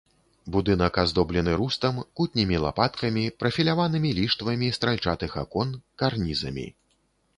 [0.53, 6.67] Будынак аздоблены рустам, кутнімі лапаткамі, прафіляванымі ліштвамі стральчатых акон, карнізамі.